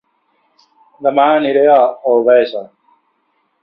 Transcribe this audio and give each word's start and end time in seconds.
Dema 1.09 1.27
aniré 1.35 1.69
a 1.77 1.79
Albesa 2.15 2.67